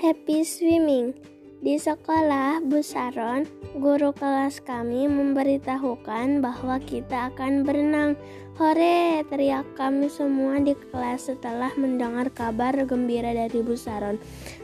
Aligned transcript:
Happy 0.00 0.48
swimming. 0.48 1.12
Di 1.60 1.76
sekolah 1.76 2.64
Bu 2.64 2.80
Saron, 2.80 3.44
guru 3.76 4.16
kelas 4.16 4.64
kami 4.64 5.04
memberitahukan 5.04 6.40
bahwa 6.40 6.80
kita 6.80 7.28
akan 7.28 7.68
berenang. 7.68 8.16
Hore, 8.56 9.20
teriak 9.28 9.68
kami 9.76 10.08
semua 10.08 10.56
di 10.56 10.72
kelas 10.72 11.28
setelah 11.28 11.68
mendengar 11.76 12.32
kabar 12.32 12.72
gembira 12.88 13.36
dari 13.36 13.60
Bu 13.60 13.76
Saron. 13.76 14.16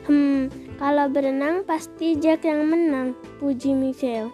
Hmm, 0.08 0.48
kalau 0.80 1.12
berenang 1.12 1.68
pasti 1.68 2.16
Jack 2.16 2.48
yang 2.48 2.64
menang, 2.72 3.12
puji 3.36 3.76
Michelle. 3.76 4.32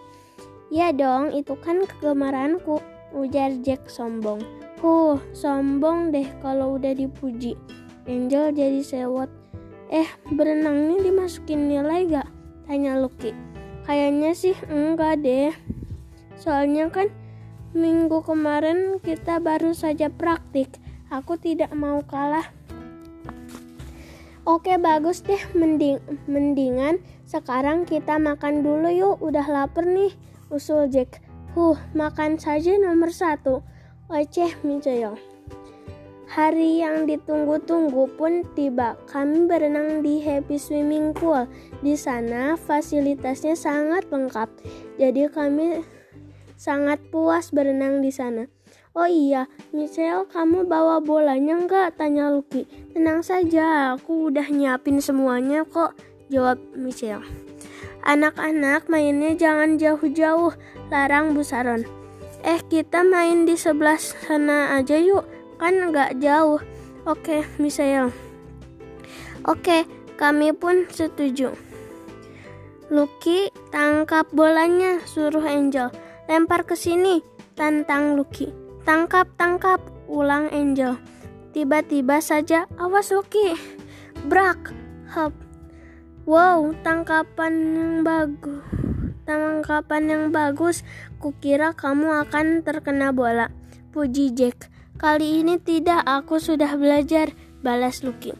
Ya 0.71 0.95
dong, 0.95 1.35
itu 1.35 1.59
kan 1.59 1.83
kegemaranku, 1.83 2.79
ujar 3.11 3.51
Jack 3.59 3.91
sombong. 3.91 4.39
Huh, 4.79 5.19
sombong 5.35 6.15
deh 6.15 6.31
kalau 6.39 6.79
udah 6.79 6.95
dipuji. 6.95 7.59
Angel 8.07 8.55
jadi 8.55 8.79
sewot. 8.79 9.42
Eh, 9.91 10.07
berenangnya 10.31 11.03
dimasukin 11.03 11.67
nilai 11.67 12.07
gak? 12.07 12.27
Tanya 12.67 12.95
Lucky. 12.99 13.35
Kayaknya 13.83 14.31
sih 14.31 14.55
enggak 14.71 15.19
deh. 15.19 15.51
Soalnya 16.39 16.87
kan 16.87 17.11
minggu 17.75 18.23
kemarin 18.23 19.01
kita 19.03 19.43
baru 19.43 19.75
saja 19.75 20.07
praktik. 20.07 20.79
Aku 21.11 21.35
tidak 21.35 21.75
mau 21.75 21.99
kalah. 22.07 22.47
Oke 24.43 24.75
bagus 24.75 25.23
deh 25.23 25.39
mending 25.55 26.03
mendingan 26.27 26.99
sekarang 27.23 27.87
kita 27.87 28.19
makan 28.19 28.59
dulu 28.59 28.91
yuk 28.91 29.15
udah 29.23 29.47
lapar 29.47 29.87
nih 29.87 30.11
usul 30.51 30.91
Jack. 30.91 31.23
Huh 31.55 31.79
makan 31.95 32.35
saja 32.35 32.75
nomor 32.75 33.15
satu. 33.15 33.63
Oceh 34.11 34.51
Micoyo. 34.67 35.32
Hari 36.33 36.81
yang 36.81 37.05
ditunggu-tunggu 37.05 38.09
pun 38.17 38.41
tiba. 38.57 38.97
Kami 39.05 39.45
berenang 39.45 40.01
di 40.01 40.17
Happy 40.17 40.57
Swimming 40.57 41.13
Pool. 41.13 41.45
Di 41.85 41.93
sana 41.93 42.57
fasilitasnya 42.57 43.53
sangat 43.53 44.09
lengkap. 44.09 44.49
Jadi 44.97 45.29
kami 45.29 45.85
sangat 46.57 46.97
puas 47.13 47.53
berenang 47.53 48.01
di 48.01 48.09
sana. 48.09 48.49
Oh 48.97 49.05
iya, 49.05 49.45
Michelle, 49.77 50.25
kamu 50.25 50.65
bawa 50.65 51.05
bolanya 51.05 51.53
enggak? 51.53 52.01
Tanya 52.01 52.33
Lucky. 52.33 52.65
Tenang 52.97 53.21
saja, 53.21 53.93
aku 53.93 54.33
udah 54.33 54.49
nyiapin 54.49 54.97
semuanya 55.05 55.61
kok, 55.69 55.93
jawab 56.33 56.57
Michelle. 56.73 57.21
Anak-anak 58.09 58.89
mainnya 58.89 59.37
jangan 59.37 59.77
jauh-jauh, 59.77 60.57
larang 60.89 61.37
Bu 61.37 61.45
Saron. 61.45 61.85
Eh, 62.41 62.57
kita 62.73 63.05
main 63.05 63.45
di 63.45 63.53
sebelah 63.53 64.01
sana 64.01 64.77
aja 64.77 64.97
yuk, 64.97 65.25
kan 65.63 65.95
nggak 65.95 66.19
jauh. 66.19 66.59
Oke, 67.07 67.47
Michelle. 67.55 68.11
Oke, 69.47 69.87
kami 70.19 70.51
pun 70.51 70.83
setuju. 70.91 71.55
Lucky, 72.91 73.47
tangkap 73.71 74.27
bolanya, 74.35 74.99
suruh 75.07 75.47
Angel. 75.47 75.87
Lempar 76.27 76.67
ke 76.67 76.75
sini, 76.75 77.23
tantang 77.55 78.19
Lucky. 78.19 78.51
Tangkap, 78.83 79.31
tangkap, 79.39 79.79
ulang 80.11 80.51
Angel. 80.51 80.99
Tiba-tiba 81.55 82.19
saja, 82.19 82.67
awas 82.75 83.15
Lucky. 83.15 83.55
Brak, 84.27 84.75
hop. 85.15 85.31
Wow, 86.27 86.75
tangkapan 86.83 87.53
yang 87.55 87.93
bagus. 88.03 88.63
Tangkapan 89.23 90.03
yang 90.11 90.23
bagus. 90.35 90.83
Kukira 91.23 91.71
kamu 91.71 92.27
akan 92.27 92.67
terkena 92.67 93.15
bola. 93.15 93.47
Puji 93.95 94.35
Jack. 94.35 94.72
Kali 94.93 95.41
ini 95.41 95.57
tidak, 95.57 96.05
aku 96.05 96.37
sudah 96.37 96.77
belajar, 96.77 97.33
balas 97.65 98.05
Lucky. 98.05 98.37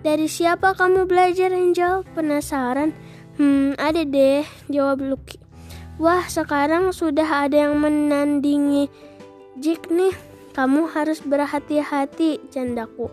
Dari 0.00 0.32
siapa 0.32 0.72
kamu 0.72 1.04
belajar, 1.04 1.52
Angel? 1.52 2.08
Penasaran? 2.16 2.96
Hmm, 3.36 3.76
ada 3.76 4.00
deh, 4.00 4.48
jawab 4.72 5.04
Lucky. 5.04 5.36
Wah, 6.00 6.24
sekarang 6.24 6.96
sudah 6.96 7.44
ada 7.44 7.68
yang 7.68 7.76
menandingi 7.84 8.88
Jack 9.60 9.92
nih. 9.92 10.16
Kamu 10.56 10.88
harus 10.88 11.20
berhati-hati, 11.20 12.48
candaku. 12.48 13.12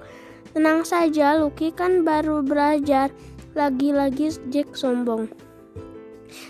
Tenang 0.55 0.87
saja, 0.87 1.35
Lucky 1.35 1.75
kan 1.75 2.07
baru 2.07 2.39
belajar. 2.39 3.11
Lagi-lagi 3.51 4.31
Jack 4.47 4.79
sombong. 4.79 5.27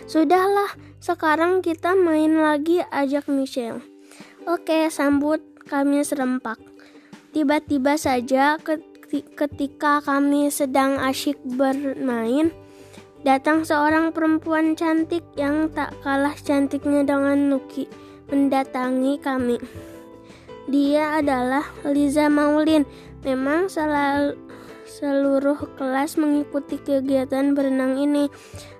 Sudahlah, 0.06 0.70
sekarang 1.02 1.66
kita 1.66 1.98
main 1.98 2.38
lagi, 2.38 2.86
ajak 2.94 3.26
Michelle. 3.26 3.82
Oke, 4.46 4.94
sambut 4.94 5.57
kami 5.68 6.02
serempak. 6.02 6.58
Tiba-tiba 7.36 8.00
saja 8.00 8.58
ketika 9.36 10.02
kami 10.02 10.50
sedang 10.50 10.98
asyik 10.98 11.38
bermain, 11.44 12.50
datang 13.22 13.68
seorang 13.68 14.16
perempuan 14.16 14.74
cantik 14.74 15.28
yang 15.36 15.70
tak 15.70 15.94
kalah 16.02 16.34
cantiknya 16.40 17.04
dengan 17.04 17.52
Nuki 17.52 17.86
mendatangi 18.32 19.20
kami. 19.22 19.60
Dia 20.68 21.24
adalah 21.24 21.64
Liza 21.88 22.28
Maulin. 22.28 22.84
Memang 23.24 23.72
selalu 23.72 24.36
seluruh 24.88 25.60
kelas 25.76 26.16
mengikuti 26.20 26.80
kegiatan 26.80 27.56
berenang 27.56 28.00
ini. 28.00 28.32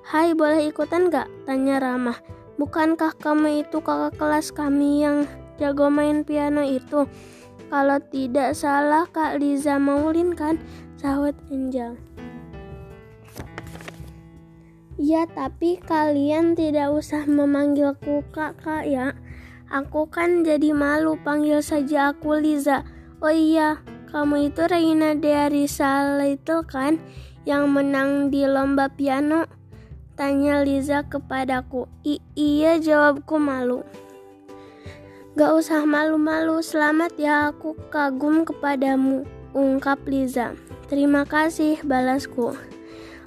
Hai, 0.08 0.32
boleh 0.36 0.72
ikutan 0.72 1.12
gak? 1.12 1.28
Tanya 1.44 1.84
Ramah. 1.84 2.20
Bukankah 2.60 3.16
kamu 3.20 3.68
itu 3.68 3.84
kakak 3.84 4.16
kelas 4.20 4.52
kami 4.56 5.04
yang 5.04 5.28
jago 5.58 5.90
main 5.92 6.24
piano 6.24 6.64
itu? 6.64 7.10
Kalau 7.68 8.00
tidak 8.00 8.56
salah 8.56 9.04
Kak 9.12 9.44
Liza 9.44 9.76
Maulin 9.76 10.32
kan? 10.38 10.56
Sahut 10.96 11.36
Angel. 11.52 12.00
Ya, 14.98 15.30
tapi 15.30 15.78
kalian 15.78 16.58
tidak 16.58 16.90
usah 16.90 17.30
memanggilku 17.30 18.26
kakak 18.34 18.90
ya. 18.90 19.14
Aku 19.70 20.10
kan 20.10 20.42
jadi 20.42 20.74
malu 20.74 21.20
panggil 21.22 21.62
saja 21.62 22.16
aku 22.16 22.40
Liza. 22.42 22.82
Oh 23.22 23.30
iya, 23.30 23.78
kamu 24.10 24.50
itu 24.50 24.66
Reina 24.66 25.14
Dearisa 25.14 26.18
itu 26.26 26.64
kan 26.66 26.98
yang 27.46 27.70
menang 27.70 28.34
di 28.34 28.48
lomba 28.50 28.90
piano? 28.90 29.46
Tanya 30.18 30.66
Liza 30.66 31.06
kepadaku. 31.06 31.86
I 32.02 32.18
iya 32.34 32.82
jawabku 32.82 33.38
malu. 33.38 33.86
Gak 35.38 35.54
usah 35.54 35.86
malu-malu, 35.86 36.66
selamat 36.66 37.14
ya 37.14 37.54
aku 37.54 37.78
kagum 37.94 38.42
kepadamu, 38.42 39.22
ungkap 39.54 40.02
Liza. 40.10 40.58
Terima 40.90 41.30
kasih, 41.30 41.78
balasku. 41.86 42.58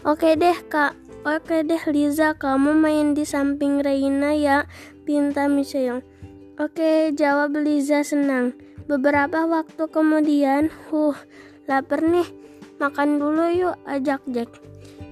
Oke 0.02 0.34
deh 0.34 0.58
kak, 0.66 0.98
oke 1.22 1.62
deh 1.62 1.78
Liza, 1.86 2.34
kamu 2.34 2.74
main 2.74 3.14
di 3.14 3.22
samping 3.22 3.78
Reina 3.78 4.34
ya, 4.34 4.66
pinta 5.06 5.46
Michelle. 5.46 6.02
Oke, 6.58 7.14
jawab 7.14 7.54
Liza 7.54 8.02
senang. 8.02 8.58
Beberapa 8.90 9.46
waktu 9.46 9.86
kemudian, 9.86 10.66
huh, 10.90 11.14
lapar 11.70 12.02
nih, 12.02 12.26
makan 12.82 13.22
dulu 13.22 13.54
yuk, 13.54 13.78
ajak 13.86 14.26
Jack. 14.34 14.50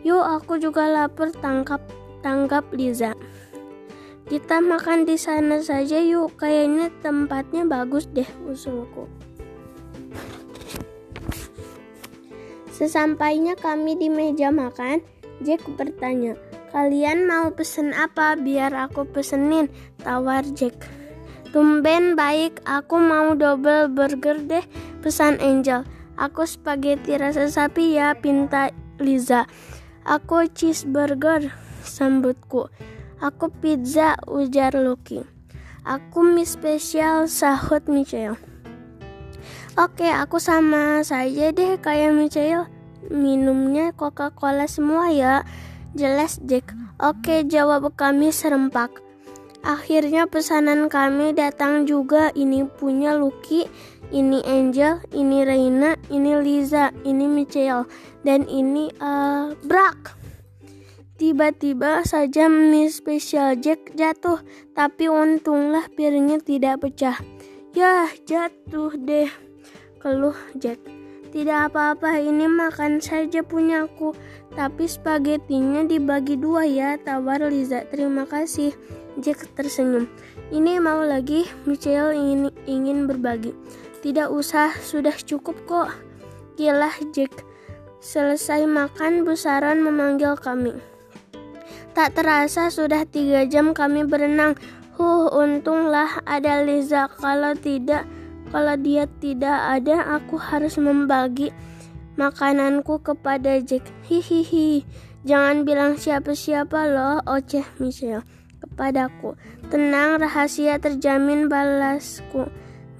Yuk, 0.02 0.26
aku 0.26 0.58
juga 0.58 0.90
lapar, 0.90 1.30
tangkap, 1.30 1.78
tangkap 2.26 2.66
Liza. 2.74 3.14
Kita 4.28 4.60
makan 4.60 5.08
di 5.08 5.16
sana 5.16 5.64
saja 5.64 5.96
yuk, 5.96 6.36
kayaknya 6.36 6.92
tempatnya 7.00 7.64
bagus 7.64 8.04
deh 8.12 8.28
usulku. 8.44 9.08
Sesampainya 12.68 13.56
kami 13.56 13.96
di 13.96 14.12
meja 14.12 14.52
makan, 14.52 15.00
Jack 15.40 15.64
bertanya, 15.80 16.36
Kalian 16.68 17.24
mau 17.24 17.48
pesen 17.56 17.96
apa 17.96 18.36
biar 18.36 18.76
aku 18.76 19.08
pesenin? 19.08 19.72
Tawar 20.04 20.44
Jack. 20.52 20.76
Tumben 21.48 22.12
baik, 22.12 22.60
aku 22.68 23.00
mau 23.00 23.32
double 23.32 23.88
burger 23.88 24.36
deh, 24.44 24.64
pesan 25.00 25.40
Angel. 25.40 25.88
Aku 26.20 26.44
spaghetti 26.44 27.16
rasa 27.16 27.48
sapi 27.48 27.96
ya, 27.96 28.12
pinta 28.12 28.68
Liza. 29.00 29.48
Aku 30.04 30.44
cheeseburger, 30.52 31.48
sambutku. 31.80 32.68
Aku 33.18 33.50
pizza, 33.50 34.14
ujar 34.30 34.78
Lucky. 34.78 35.26
Aku 35.82 36.22
mie 36.22 36.46
spesial, 36.46 37.26
sahut 37.26 37.82
Michelle. 37.90 38.38
Oke, 39.74 40.06
aku 40.06 40.38
sama 40.38 41.02
saja 41.02 41.50
deh 41.50 41.82
kayak 41.82 42.14
Michelle. 42.14 42.70
Minumnya 43.10 43.90
Coca-Cola 43.90 44.70
semua 44.70 45.10
ya. 45.10 45.42
Jelas 45.98 46.38
Jack. 46.46 46.70
Oke, 47.02 47.42
jawab 47.42 47.90
kami 47.98 48.30
serempak. 48.30 48.90
Akhirnya 49.66 50.30
pesanan 50.30 50.86
kami 50.86 51.34
datang 51.34 51.90
juga. 51.90 52.30
Ini 52.34 52.70
punya 52.70 53.18
Lucky, 53.18 53.66
ini 54.14 54.42
Angel, 54.46 55.02
ini 55.10 55.42
Reina, 55.42 55.98
ini 56.06 56.38
Liza, 56.38 56.94
ini 57.02 57.26
Michelle, 57.26 57.86
dan 58.22 58.46
ini 58.46 58.94
uh, 59.02 59.54
Brak. 59.66 60.17
Tiba-tiba 61.18 62.06
saja 62.06 62.46
mie 62.46 62.86
spesial 62.94 63.58
Jack 63.58 63.90
jatuh, 63.98 64.38
tapi 64.70 65.10
untunglah 65.10 65.90
piringnya 65.90 66.38
tidak 66.38 66.86
pecah. 66.86 67.18
Yah, 67.74 68.06
jatuh 68.22 68.94
deh, 68.94 69.26
keluh 69.98 70.38
Jack. 70.54 70.78
Tidak 71.34 71.74
apa-apa, 71.74 72.22
ini 72.22 72.46
makan 72.46 73.02
saja 73.02 73.42
punyaku. 73.42 74.14
Tapi 74.54 74.86
spagettinya 74.86 75.82
dibagi 75.90 76.38
dua 76.38 76.62
ya, 76.62 76.94
tawar 77.02 77.42
Liza. 77.50 77.82
Terima 77.90 78.22
kasih. 78.22 78.70
Jack 79.18 79.42
tersenyum. 79.58 80.06
Ini 80.54 80.78
mau 80.78 81.02
lagi, 81.02 81.50
Michelle 81.66 82.14
ingin, 82.14 82.54
ingin 82.70 83.10
berbagi. 83.10 83.58
Tidak 84.06 84.30
usah, 84.30 84.70
sudah 84.78 85.18
cukup 85.18 85.58
kok. 85.66 85.90
Gilah 86.54 86.94
Jack. 87.10 87.42
Selesai 87.98 88.70
makan, 88.70 89.26
Bu 89.26 89.34
Saron 89.34 89.82
memanggil 89.82 90.38
kami. 90.38 90.97
Tak 91.98 92.14
terasa 92.14 92.70
sudah 92.70 93.02
tiga 93.10 93.42
jam 93.50 93.74
kami 93.74 94.06
berenang. 94.06 94.54
Huh, 94.94 95.34
untunglah 95.34 96.22
ada 96.30 96.62
Liza. 96.62 97.10
Kalau 97.10 97.58
tidak, 97.58 98.06
kalau 98.54 98.78
dia 98.78 99.10
tidak 99.18 99.58
ada, 99.66 100.06
aku 100.14 100.38
harus 100.38 100.78
membagi 100.78 101.50
makananku 102.14 103.02
kepada 103.02 103.58
Jack. 103.58 103.82
Hihihi. 104.06 104.86
Jangan 105.26 105.66
bilang 105.66 105.98
siapa-siapa 105.98 106.86
loh, 106.86 107.18
oceh 107.26 107.66
Michelle 107.82 108.22
kepadaku. 108.62 109.34
Tenang, 109.66 110.22
rahasia 110.22 110.78
terjamin 110.78 111.50
balasku. 111.50 112.46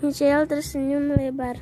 Michelle 0.03 0.51
tersenyum 0.51 1.15
lebar. 1.15 1.55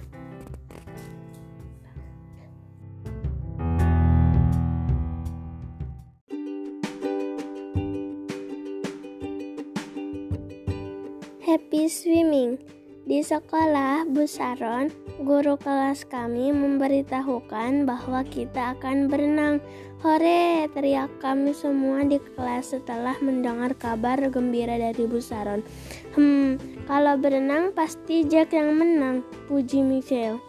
Happy 11.47 11.87
swimming. 11.87 12.59
Di 13.07 13.23
sekolah, 13.23 14.03
Bu 14.11 14.27
Saron, 14.27 14.91
guru 15.23 15.55
kelas 15.55 16.03
kami 16.03 16.51
memberitahukan 16.51 17.87
bahwa 17.87 18.27
kita 18.27 18.75
akan 18.75 19.07
berenang. 19.07 19.63
Hore, 20.03 20.67
teriak 20.75 21.07
kami 21.23 21.55
semua 21.55 22.03
di 22.03 22.19
kelas 22.19 22.75
setelah 22.75 23.15
mendengar 23.23 23.79
kabar 23.79 24.19
gembira 24.27 24.75
dari 24.75 25.07
Bu 25.07 25.23
Saron. 25.23 25.63
Hmm, 26.19 26.59
kalau 26.91 27.15
berenang 27.15 27.71
pasti 27.71 28.27
Jack 28.27 28.51
yang 28.51 28.75
menang, 28.75 29.23
puji 29.47 29.87
Michelle. 29.87 30.43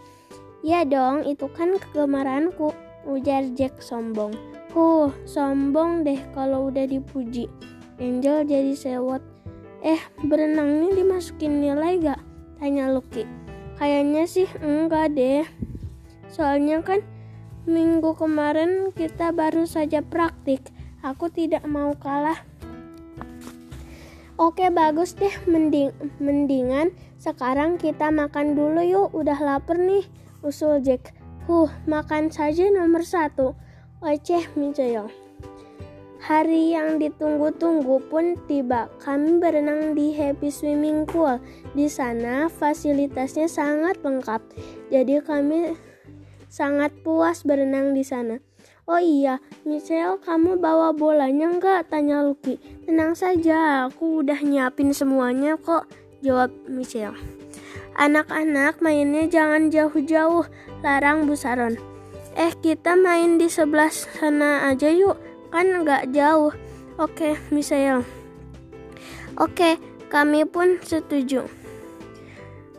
Ya 0.65 0.81
dong, 0.81 1.29
itu 1.29 1.45
kan 1.53 1.77
kegemaranku, 1.77 2.73
ujar 3.05 3.45
Jack 3.53 3.85
sombong. 3.85 4.33
Huh, 4.73 5.13
sombong 5.29 6.01
deh 6.01 6.17
kalau 6.33 6.73
udah 6.73 6.89
dipuji. 6.89 7.45
Angel 8.01 8.49
jadi 8.49 8.73
sewot. 8.73 9.36
Eh, 9.85 10.01
berenang 10.25 10.81
ini 10.81 11.01
dimasukin 11.03 11.61
nilai 11.61 12.01
gak? 12.01 12.21
Tanya 12.57 12.89
Lucky. 12.89 13.29
Kayaknya 13.77 14.25
sih 14.25 14.49
enggak 14.57 15.13
deh. 15.13 15.45
Soalnya 16.33 16.81
kan 16.81 17.05
minggu 17.69 18.17
kemarin 18.17 18.89
kita 18.95 19.29
baru 19.29 19.69
saja 19.69 20.01
praktik. 20.01 20.73
Aku 21.05 21.29
tidak 21.29 21.61
mau 21.69 21.93
kalah. 21.93 22.41
Oke 24.37 24.69
bagus 24.69 25.17
deh, 25.17 25.33
mending 25.49 25.93
mendingan 26.21 26.93
sekarang 27.17 27.81
kita 27.81 28.13
makan 28.13 28.53
dulu 28.53 28.81
yuk. 28.81 29.09
Udah 29.13 29.37
lapar 29.41 29.77
nih, 29.77 30.05
usul 30.45 30.81
Jack. 30.81 31.13
Huh, 31.49 31.69
makan 31.89 32.29
saja 32.29 32.69
nomor 32.69 33.01
satu. 33.05 33.57
Oceh 34.01 34.45
Micoyo. 34.53 35.26
Hari 36.17 36.73
yang 36.73 36.97
ditunggu-tunggu 36.97 38.01
pun 38.09 38.33
tiba. 38.49 38.89
Kami 38.97 39.37
berenang 39.37 39.93
di 39.93 40.17
Happy 40.17 40.49
Swimming 40.49 41.05
Pool. 41.05 41.37
Di 41.77 41.85
sana 41.85 42.49
fasilitasnya 42.49 43.45
sangat 43.45 44.01
lengkap. 44.01 44.41
Jadi 44.89 45.21
kami 45.21 45.77
sangat 46.49 46.89
puas 47.05 47.45
berenang 47.45 47.93
di 47.93 48.01
sana. 48.01 48.41
Oh 48.87 48.97
iya, 48.97 49.43
Michelle, 49.67 50.17
kamu 50.17 50.57
bawa 50.57 50.95
bolanya 50.95 51.53
enggak? 51.53 51.91
Tanya 51.91 52.23
Lucky. 52.23 52.57
Tenang 52.87 53.13
saja, 53.13 53.85
aku 53.85 54.23
udah 54.23 54.39
nyiapin 54.41 54.95
semuanya 54.95 55.59
kok, 55.59 55.91
jawab 56.23 56.49
Michelle. 56.71 57.19
Anak-anak 57.99 58.79
mainnya 58.79 59.27
jangan 59.27 59.67
jauh-jauh, 59.67 60.47
larang 60.81 61.27
Bu 61.27 61.35
Saron. 61.35 61.75
Eh, 62.39 62.55
kita 62.63 62.95
main 62.95 63.35
di 63.35 63.51
sebelah 63.51 63.91
sana 63.91 64.71
aja 64.71 64.87
yuk 64.87 65.19
kan 65.53 65.83
nggak 65.83 66.11
jauh. 66.11 66.53
Oke, 66.97 67.37
Misael. 67.53 68.01
Oke, 69.37 69.77
kami 70.09 70.49
pun 70.49 70.81
setuju. 70.81 71.45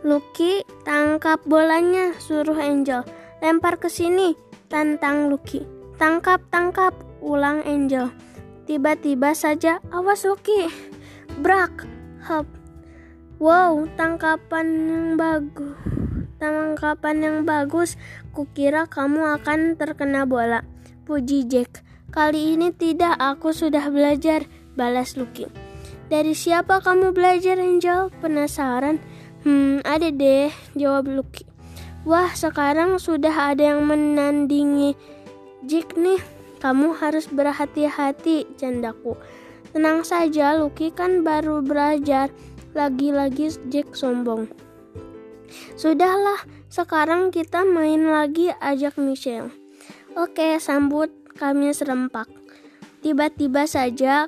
Lucky, 0.03 0.63
tangkap 0.83 1.43
bolanya, 1.47 2.15
suruh 2.19 2.59
Angel. 2.59 3.07
Lempar 3.39 3.79
ke 3.79 3.87
sini, 3.87 4.35
tantang 4.67 5.31
Lucky. 5.31 5.63
Tangkap, 5.99 6.43
tangkap, 6.51 6.95
ulang 7.23 7.63
Angel. 7.63 8.11
Tiba-tiba 8.67 9.35
saja, 9.35 9.79
awas 9.95 10.27
Lucky. 10.27 10.67
Brak, 11.39 11.87
hop. 12.27 12.47
Wow, 13.39 13.87
tangkapan 13.95 14.67
yang 14.67 15.07
bagus. 15.15 15.79
Tangkapan 16.43 17.17
yang 17.23 17.39
bagus. 17.47 17.95
Kukira 18.35 18.87
kamu 18.91 19.39
akan 19.39 19.79
terkena 19.79 20.27
bola. 20.27 20.63
Puji 21.07 21.47
Jack. 21.47 21.87
Kali 22.09 22.57
ini 22.57 22.73
tidak, 22.73 23.21
aku 23.21 23.53
sudah 23.53 23.93
belajar, 23.93 24.49
balas 24.81 25.13
Lucky. 25.21 25.45
Dari 26.09 26.33
siapa 26.33 26.81
kamu 26.81 27.13
belajar, 27.13 27.61
Angel? 27.61 28.09
Penasaran? 28.25 28.97
Hmm, 29.45 29.85
ada 29.85 30.09
deh, 30.09 30.49
jawab 30.73 31.05
Lucky. 31.13 31.45
Wah, 32.09 32.33
sekarang 32.33 32.97
sudah 32.97 33.53
ada 33.53 33.77
yang 33.77 33.85
menandingi 33.85 34.97
Jack 35.69 36.01
nih. 36.01 36.17
Kamu 36.65 36.97
harus 36.97 37.29
berhati-hati, 37.29 38.57
candaku. 38.57 39.13
Tenang 39.77 40.01
saja, 40.01 40.57
Lucky 40.57 40.89
kan 40.89 41.21
baru 41.21 41.61
belajar. 41.61 42.33
Lagi-lagi 42.73 43.53
Jack 43.69 43.93
sombong. 43.93 44.49
Sudahlah, 45.77 46.41
sekarang 46.73 47.29
kita 47.29 47.69
main 47.69 48.09
lagi, 48.09 48.49
ajak 48.65 48.97
Michelle. 48.97 49.53
Oke, 50.17 50.57
sambut 50.57 51.13
kami 51.39 51.71
serempak. 51.71 52.27
Tiba-tiba 52.99 53.63
saja 53.71 54.27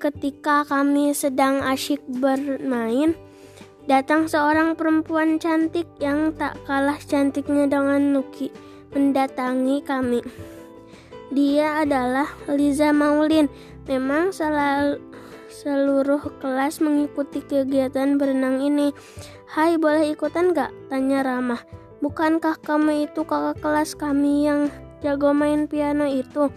ketika 0.00 0.64
kami 0.64 1.12
sedang 1.12 1.60
asyik 1.60 2.00
bermain, 2.08 3.12
datang 3.84 4.24
seorang 4.32 4.72
perempuan 4.72 5.36
cantik 5.36 5.84
yang 6.00 6.32
tak 6.32 6.56
kalah 6.64 6.96
cantiknya 7.04 7.68
dengan 7.68 8.16
Nuki 8.16 8.48
mendatangi 8.96 9.84
kami. 9.84 10.24
Dia 11.32 11.84
adalah 11.84 12.28
Liza 12.48 12.92
Maulin. 12.92 13.48
Memang 13.88 14.32
selalu 14.32 15.00
seluruh 15.52 16.20
kelas 16.40 16.80
mengikuti 16.80 17.44
kegiatan 17.44 18.16
berenang 18.16 18.60
ini. 18.64 18.92
Hai, 19.48 19.76
boleh 19.76 20.12
ikutan 20.12 20.56
gak? 20.56 20.72
Tanya 20.88 21.24
Ramah. 21.24 21.60
Bukankah 22.00 22.56
kamu 22.60 23.08
itu 23.08 23.24
kakak 23.24 23.60
kelas 23.60 23.96
kami 23.96 24.48
yang 24.48 24.72
jago 25.02 25.34
main 25.34 25.66
piano 25.66 26.06
itu. 26.06 26.48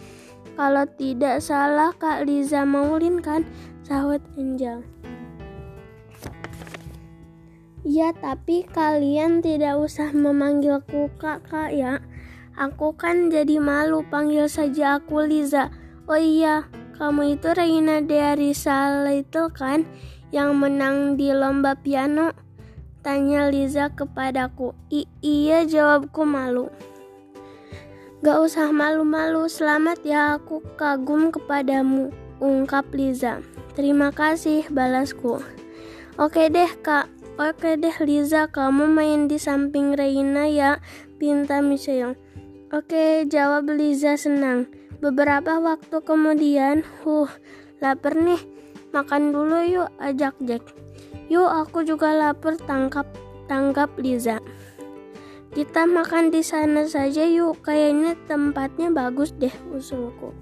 Kalau 0.55 0.87
tidak 0.95 1.43
salah 1.43 1.91
Kak 1.91 2.23
Liza 2.23 2.63
Maulin 2.63 3.19
kan? 3.19 3.43
Sahut 3.83 4.23
Angel. 4.39 4.85
Ya, 7.85 8.15
tapi 8.17 8.65
kalian 8.65 9.45
tidak 9.45 9.77
usah 9.77 10.09
memanggilku 10.09 11.11
kakak 11.21 11.69
ya. 11.69 12.01
Aku 12.57 12.95
kan 12.95 13.29
jadi 13.29 13.61
malu 13.61 14.01
panggil 14.07 14.49
saja 14.49 14.97
aku 14.97 15.27
Liza. 15.27 15.69
Oh 16.09 16.17
iya, 16.17 16.65
kamu 16.95 17.37
itu 17.37 17.51
Reina 17.51 17.99
Dearisa 17.99 19.03
itu 19.11 19.51
kan 19.51 19.83
yang 20.31 20.55
menang 20.55 21.19
di 21.19 21.29
lomba 21.35 21.75
piano? 21.77 22.31
Tanya 23.05 23.53
Liza 23.53 23.93
kepadaku. 23.93 24.73
I 24.89 25.05
iya 25.21 25.61
jawabku 25.67 26.25
malu. 26.25 26.73
Gak 28.25 28.41
usah 28.41 28.73
malu-malu, 28.73 29.45
selamat 29.45 30.01
ya 30.01 30.41
aku 30.41 30.57
kagum 30.81 31.29
kepadamu, 31.29 32.09
ungkap 32.41 32.89
Liza. 32.89 33.45
Terima 33.77 34.09
kasih, 34.09 34.65
balasku. 34.73 35.45
Oke 36.17 36.49
deh 36.49 36.73
kak, 36.81 37.05
oke 37.37 37.77
deh 37.77 37.93
Liza, 38.01 38.49
kamu 38.49 38.89
main 38.89 39.29
di 39.29 39.37
samping 39.37 39.93
Reina 39.93 40.49
ya, 40.49 40.81
pinta 41.21 41.61
Michelle. 41.61 42.17
Oke, 42.73 43.29
jawab 43.29 43.69
Liza 43.69 44.17
senang. 44.17 44.73
Beberapa 45.05 45.61
waktu 45.61 46.01
kemudian, 46.01 46.81
huh, 47.05 47.29
lapar 47.77 48.17
nih, 48.17 48.41
makan 48.89 49.37
dulu 49.37 49.61
yuk, 49.69 49.93
ajak 50.01 50.33
Jack. 50.41 50.65
Yuk, 51.29 51.45
aku 51.45 51.85
juga 51.85 52.09
lapar, 52.09 52.57
tangkap, 52.57 53.05
tangkap 53.45 53.93
Liza. 54.01 54.41
Kita 55.55 55.87
makan 55.87 56.35
di 56.35 56.43
sana 56.43 56.83
saja 56.83 57.23
yuk, 57.23 57.63
kayaknya 57.63 58.19
tempatnya 58.27 58.91
bagus 58.91 59.31
deh 59.31 59.55
usulku. 59.71 60.35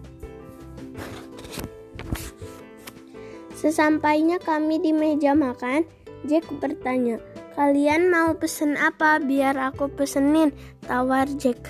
Sesampainya 3.54 4.42
kami 4.42 4.82
di 4.82 4.90
meja 4.90 5.38
makan, 5.38 5.86
Jack 6.26 6.50
bertanya, 6.58 7.22
Kalian 7.54 8.10
mau 8.10 8.34
pesen 8.34 8.74
apa? 8.74 9.22
Biar 9.22 9.54
aku 9.54 9.86
pesenin, 9.86 10.50
tawar 10.90 11.30
Jack. 11.38 11.62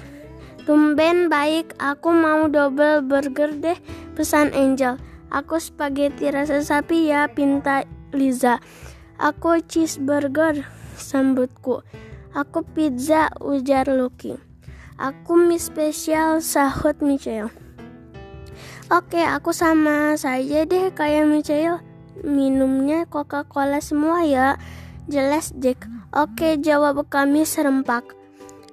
Tumben 0.64 1.28
baik, 1.28 1.76
aku 1.76 2.16
mau 2.16 2.48
double 2.48 3.04
burger 3.04 3.52
deh, 3.60 3.76
pesan 4.16 4.56
Angel. 4.56 4.96
Aku 5.28 5.60
spaghetti 5.60 6.32
rasa 6.32 6.64
sapi 6.64 7.12
ya, 7.12 7.28
pinta 7.28 7.84
Liza. 8.16 8.64
Aku 9.20 9.60
cheeseburger, 9.68 10.64
sambutku. 10.96 11.84
Aku 12.34 12.66
pizza, 12.66 13.30
ujar 13.46 13.86
Lucky. 13.94 14.34
Aku 14.98 15.38
mie 15.38 15.62
spesial, 15.62 16.42
sahut 16.42 16.98
Michelle. 16.98 17.54
Oke, 18.90 19.22
aku 19.22 19.54
sama 19.54 20.18
saja 20.18 20.66
deh 20.66 20.90
kayak 20.98 21.30
Michelle. 21.30 21.86
Minumnya 22.26 23.06
Coca-Cola 23.06 23.78
semua 23.86 24.26
ya. 24.26 24.58
Jelas 25.06 25.54
Jack. 25.62 25.86
Oke, 26.10 26.58
jawab 26.58 27.06
kami 27.06 27.46
serempak. 27.46 28.18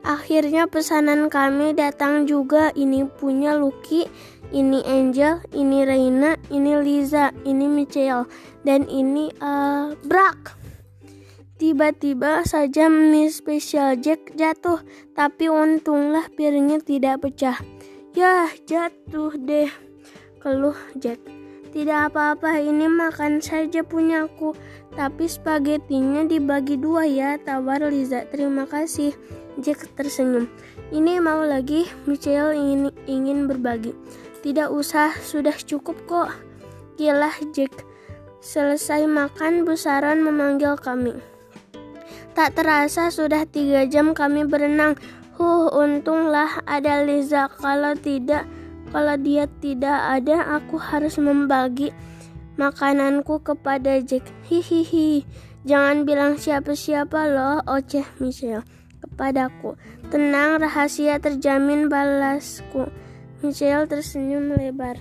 Akhirnya 0.08 0.64
pesanan 0.64 1.28
kami 1.28 1.76
datang 1.76 2.24
juga. 2.24 2.72
Ini 2.72 3.12
punya 3.12 3.60
Lucky, 3.60 4.08
ini 4.56 4.80
Angel, 4.88 5.44
ini 5.52 5.84
Reina, 5.84 6.40
ini 6.48 6.80
Liza, 6.80 7.28
ini 7.44 7.68
Michelle, 7.68 8.24
dan 8.64 8.88
ini 8.88 9.28
uh, 9.44 9.92
Brak. 10.08 10.59
Tiba-tiba 11.60 12.40
saja 12.48 12.88
mie 12.88 13.28
spesial 13.28 14.00
Jack 14.00 14.32
jatuh, 14.32 14.80
tapi 15.12 15.52
untunglah 15.52 16.24
piringnya 16.32 16.80
tidak 16.80 17.20
pecah. 17.20 17.60
Yah, 18.16 18.48
jatuh 18.64 19.36
deh, 19.36 19.68
keluh 20.40 20.80
Jack. 20.96 21.20
Tidak 21.68 22.08
apa-apa, 22.08 22.64
ini 22.64 22.88
makan 22.88 23.44
saja 23.44 23.84
punyaku. 23.84 24.56
Tapi 24.96 25.28
spagettinya 25.28 26.24
dibagi 26.24 26.80
dua 26.80 27.04
ya, 27.04 27.36
tawar 27.36 27.84
Liza. 27.92 28.24
Terima 28.32 28.64
kasih. 28.64 29.12
Jack 29.60 29.84
tersenyum. 30.00 30.48
Ini 30.88 31.20
mau 31.20 31.44
lagi, 31.44 31.84
Michelle 32.08 32.56
ingin, 32.56 32.88
ingin 33.04 33.44
berbagi. 33.44 33.92
Tidak 34.40 34.72
usah, 34.72 35.12
sudah 35.20 35.54
cukup 35.60 36.00
kok. 36.08 36.32
Kilah 36.96 37.36
Jack. 37.52 37.84
Selesai 38.40 39.04
makan, 39.04 39.68
besaran 39.68 40.24
memanggil 40.24 40.80
kami. 40.80 41.29
Tak 42.32 42.54
terasa 42.54 43.10
sudah 43.10 43.44
tiga 43.44 43.84
jam 43.90 44.14
kami 44.14 44.46
berenang. 44.46 44.94
Huh, 45.34 45.72
untunglah 45.72 46.62
ada 46.68 47.02
Liza. 47.02 47.50
Kalau 47.58 47.96
tidak, 47.96 48.46
kalau 48.94 49.16
dia 49.18 49.50
tidak 49.58 50.20
ada, 50.20 50.60
aku 50.60 50.78
harus 50.78 51.18
membagi 51.18 51.90
makananku 52.60 53.42
kepada 53.42 53.98
Jack. 54.04 54.28
Hihihi. 54.46 55.24
Jangan 55.64 56.08
bilang 56.08 56.40
siapa-siapa 56.40 57.20
loh, 57.28 57.60
oceh 57.68 58.04
Michelle 58.20 58.64
kepadaku. 59.00 59.76
Tenang, 60.08 60.60
rahasia 60.60 61.20
terjamin 61.20 61.88
balasku. 61.88 62.88
Michelle 63.44 63.88
tersenyum 63.88 64.56
lebar. 64.56 65.00